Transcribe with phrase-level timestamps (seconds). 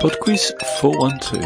[0.00, 0.50] PodQuiz
[0.80, 1.44] 412.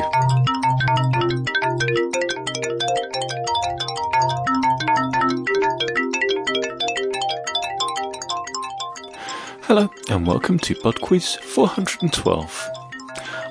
[9.62, 12.70] Hello and welcome to PodQuiz 412.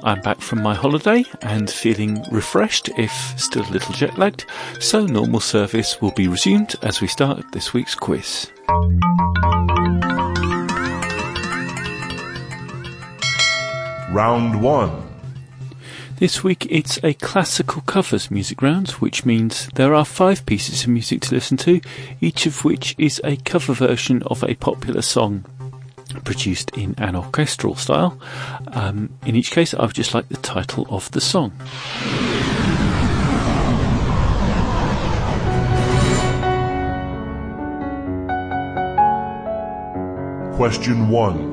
[0.04, 4.46] I'm back from my holiday and feeling refreshed, if still a little jet lagged,
[4.80, 8.50] so normal service will be resumed as we start this week's quiz.
[14.14, 15.10] Round 1.
[16.18, 20.90] This week it's a classical covers music round, which means there are five pieces of
[20.90, 21.82] music to listen to,
[22.22, 25.46] each of which is a cover version of a popular song
[26.26, 28.20] produced in an orchestral style.
[28.68, 31.52] Um, in each case, I would just like the title of the song.
[40.56, 41.53] Question 1.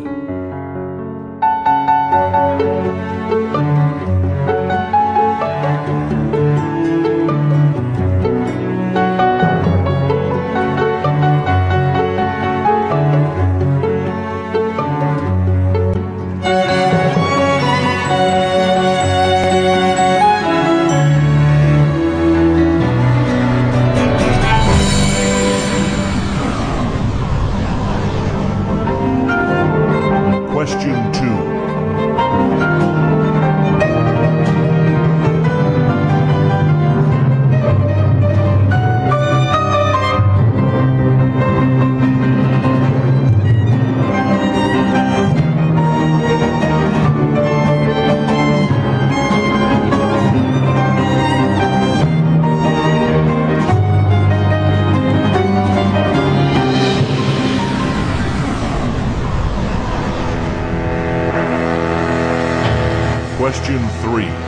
[30.60, 31.10] Question
[64.00, 64.39] Question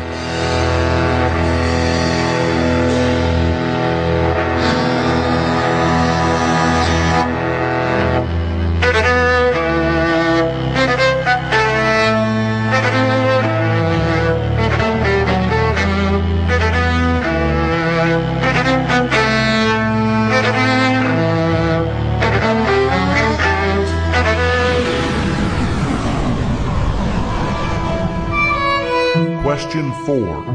[30.12, 30.52] 3.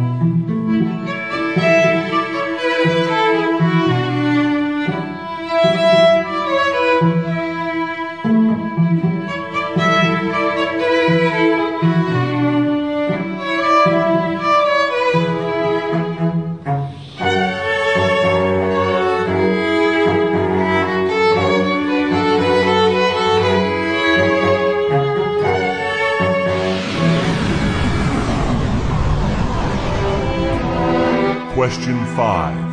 [31.57, 32.66] Question 5.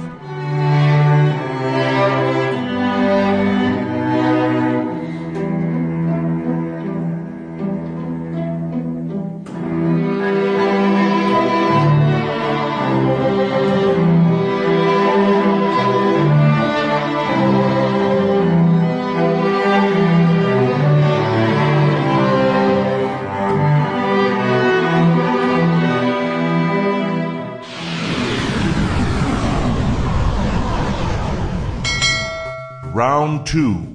[33.45, 33.95] Round 2.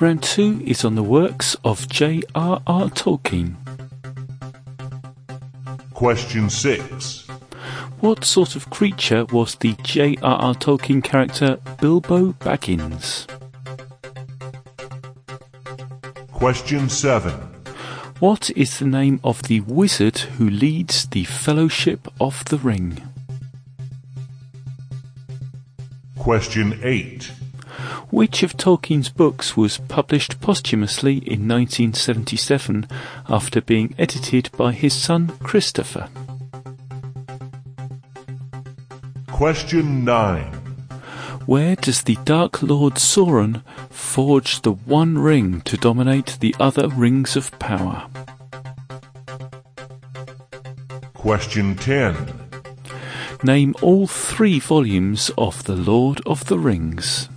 [0.00, 2.90] Round two is on the works of J.R.R.
[2.90, 3.56] Tolkien.
[5.94, 7.26] Question 6.
[8.00, 10.54] What sort of creature was the J.R.R.
[10.56, 13.26] Tolkien character Bilbo Baggins?
[16.30, 17.32] Question 7.
[18.18, 23.02] What is the name of the wizard who leads the Fellowship of the Ring?
[26.18, 27.32] Question 8.
[28.10, 32.88] Which of Tolkien's books was published posthumously in 1977
[33.28, 36.08] after being edited by his son Christopher?
[39.30, 40.44] Question 9.
[41.44, 47.36] Where does the Dark Lord Sauron forge the One Ring to dominate the other rings
[47.36, 48.08] of power?
[51.14, 52.14] Question 10.
[53.42, 57.28] Name all three volumes of The Lord of the Rings.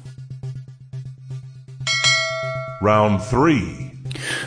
[2.81, 3.92] Round 3.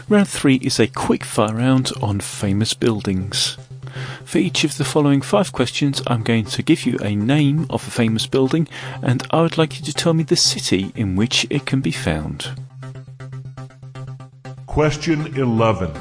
[0.09, 3.57] Round three is a quick fire round on famous buildings.
[4.25, 7.87] For each of the following five questions, I'm going to give you a name of
[7.87, 8.67] a famous building,
[9.03, 11.93] and I would like you to tell me the city in which it can be
[11.93, 12.51] found.
[14.67, 15.93] Question 11.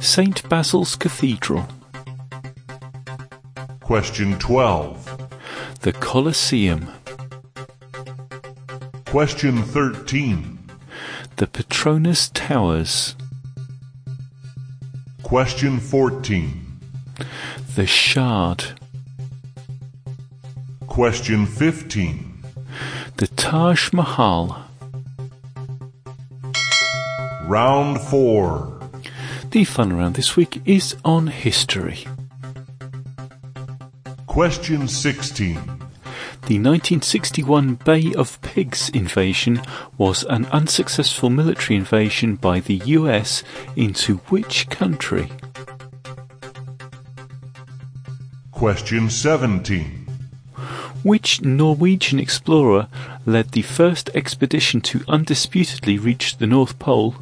[0.00, 0.48] St.
[0.48, 1.64] Basil's Cathedral.
[3.82, 5.28] Question 12.
[5.82, 6.88] The Colosseum.
[9.04, 10.55] Question 13.
[11.86, 13.14] The Towers.
[15.22, 16.80] Question 14.
[17.76, 18.64] The Shard.
[20.88, 22.42] Question 15.
[23.18, 24.64] The Taj Mahal.
[27.44, 28.80] Round 4.
[29.52, 32.04] The fun round this week is on history.
[34.26, 35.75] Question 16.
[36.46, 39.60] The 1961 Bay of Pigs invasion
[39.98, 43.42] was an unsuccessful military invasion by the US
[43.74, 45.28] into which country?
[48.52, 50.06] Question 17.
[51.02, 52.86] Which Norwegian explorer
[53.26, 57.16] led the first expedition to undisputedly reach the North Pole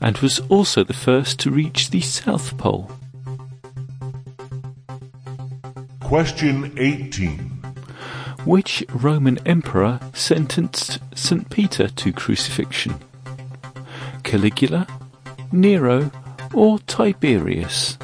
[0.00, 2.92] and was also the first to reach the South Pole?
[5.98, 7.57] Question 18.
[8.48, 11.50] Which Roman emperor sentenced St.
[11.50, 12.94] Peter to crucifixion?
[14.22, 14.86] Caligula,
[15.52, 16.10] Nero,
[16.54, 17.98] or Tiberius?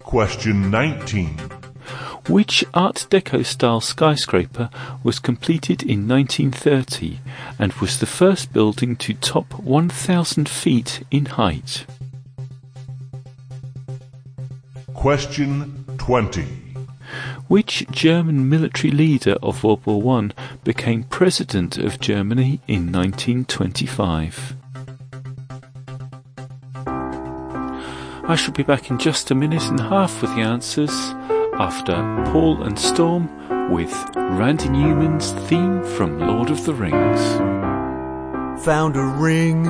[0.00, 1.38] Question 19.
[2.28, 4.68] Which Art Deco style skyscraper
[5.02, 7.20] was completed in 1930
[7.58, 11.86] and was the first building to top 1,000 feet in height?
[14.92, 16.67] Question 20.
[17.48, 20.30] Which German military leader of World War I
[20.64, 24.54] became President of Germany in 1925?
[26.86, 30.90] I shall be back in just a minute and a half with the answers
[31.58, 31.94] after
[32.30, 33.30] Paul and Storm
[33.72, 37.20] with Randy Newman's theme from Lord of the Rings.
[38.62, 39.64] Found a ring,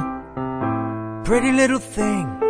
[1.25, 2.48] pretty little thing.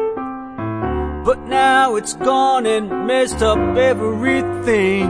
[1.28, 5.04] But now it's gone and messed up everything.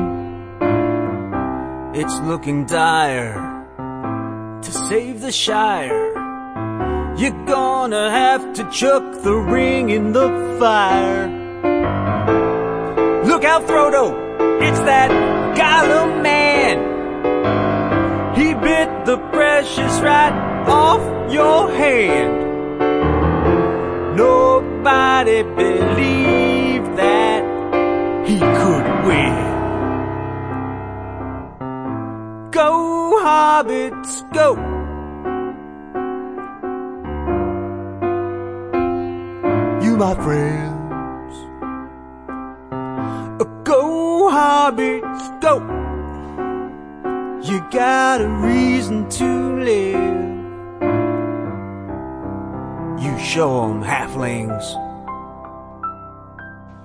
[1.95, 3.37] It's looking dire
[4.61, 6.09] to save the Shire.
[7.17, 10.29] You're gonna have to chuck the ring in the
[10.59, 11.29] fire.
[13.25, 14.11] Look out, Frodo!
[14.61, 15.13] It's that
[15.57, 16.79] Gollum man!
[18.35, 22.48] He bit the precious right off your hand.
[24.79, 27.43] Nobody believed that
[28.25, 29.35] he could win.
[32.53, 34.55] Go, hobbits, go!
[39.83, 41.35] You, my friends,
[43.65, 45.59] go, hobbits, go!
[47.43, 50.28] You got a reason to live.
[53.29, 54.65] Show 'em halflings.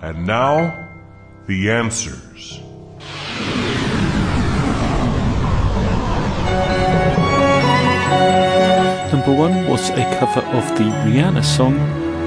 [0.02, 0.74] And now,
[1.48, 2.60] the answers.
[9.14, 11.80] Number one was a cover of the Rihanna song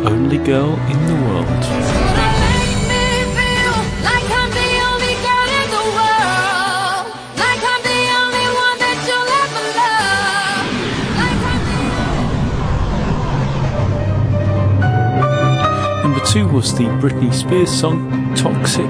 [0.07, 2.06] Only Girl in the World.
[16.37, 18.85] Two was the Britney Spears song Toxic.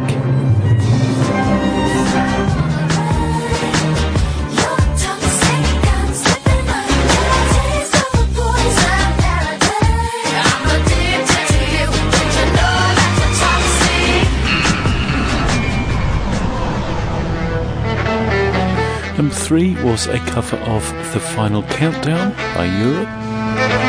[19.17, 23.86] Number three was a cover of The Final Countdown by Europe.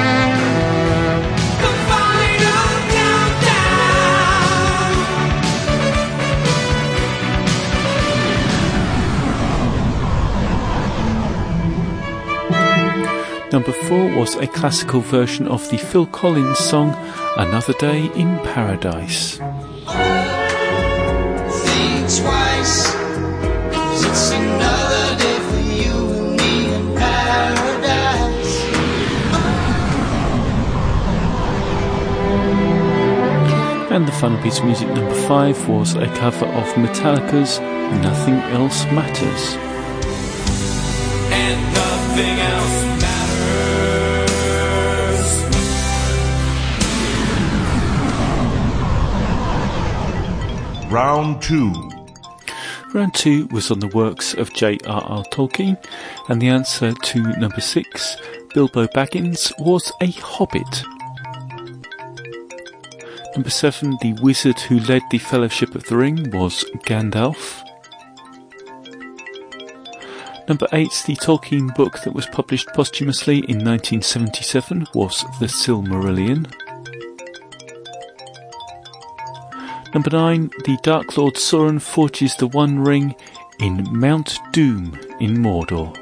[13.57, 16.95] Number four was a classical version of the Phil Collins song
[17.37, 19.37] Another Day in Paradise.
[21.65, 22.93] think twice.
[23.73, 28.57] 'cause it's another day for you and me in paradise.
[33.89, 37.59] And the final piece of music number five was a cover of Metallica's
[38.03, 39.57] Nothing Else Matters.
[50.89, 51.91] Round 2.
[52.93, 55.23] Round two was on the works of J.R.R.
[55.25, 55.77] Tolkien,
[56.29, 58.15] and the answer to number six,
[58.53, 60.83] Bilbo Baggins, was a hobbit.
[63.35, 67.61] Number seven, the wizard who led the Fellowship of the Ring was Gandalf.
[70.47, 76.49] Number eight, the Tolkien book that was published posthumously in 1977 was The Silmarillion.
[79.93, 83.15] Number nine, the Dark Lord Sauron forges the One Ring
[83.59, 85.95] in Mount Doom in Mordor.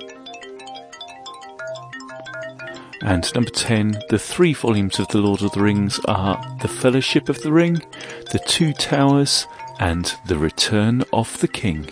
[3.02, 7.30] And number 10, the three volumes of The Lord of the Rings are The Fellowship
[7.30, 7.82] of the Ring,
[8.32, 9.46] The Two Towers,
[9.80, 11.88] and The Return of the King.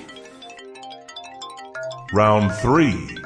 [2.13, 3.17] Round 3.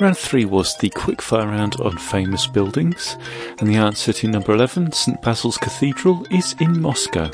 [0.00, 3.16] Round 3 was the quickfire round on famous buildings,
[3.58, 7.30] and the answer to number 11, St Basil's Cathedral, is in Moscow.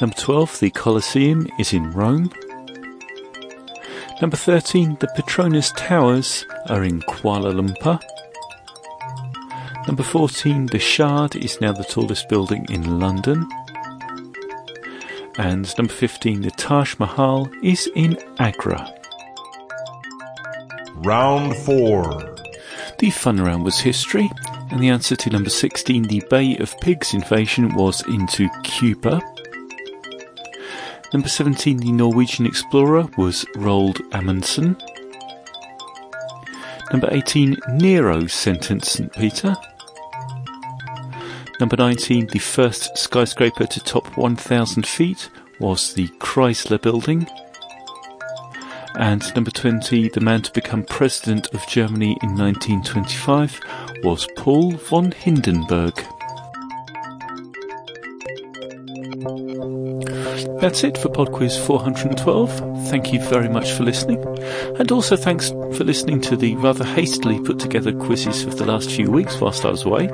[0.00, 2.30] Number 12, the Colosseum, is in Rome.
[4.20, 8.00] Number 13, the Petronas Towers are in Kuala Lumpur.
[9.86, 13.48] Number 14, the Shard is now the tallest building in London.
[15.38, 18.92] And number 15, the Taj Mahal is in Agra.
[20.96, 22.36] Round 4.
[22.98, 24.30] The fun round was history,
[24.70, 29.22] and the answer to number 16, the Bay of Pigs invasion, was into Cuba.
[31.12, 34.76] Number 17, the Norwegian explorer was Roald Amundsen.
[36.92, 39.12] Number 18, Nero sentenced St.
[39.12, 39.56] Peter.
[41.60, 47.26] Number 19, the first skyscraper to top 1,000 feet was the Chrysler Building.
[48.96, 53.60] And number 20, the man to become president of Germany in 1925
[54.02, 56.04] was Paul von Hindenburg.
[60.60, 62.88] That's it for PodQuiz 412.
[62.88, 64.24] Thank you very much for listening.
[64.78, 68.90] And also thanks for listening to the rather hastily put together quizzes of the last
[68.90, 70.08] few weeks whilst I was away.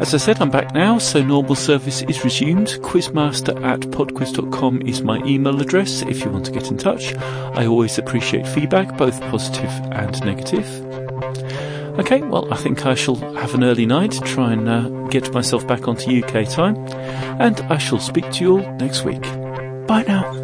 [0.00, 2.68] As I said, I'm back now, so normal service is resumed.
[2.80, 7.14] Quizmaster at podquiz.com is my email address if you want to get in touch.
[7.16, 10.64] I always appreciate feedback, both positive and negative.
[11.98, 15.66] Okay, well, I think I shall have an early night, try and uh, get myself
[15.66, 16.76] back onto UK time,
[17.38, 19.39] and I shall speak to you all next week.
[19.90, 20.39] Bye now.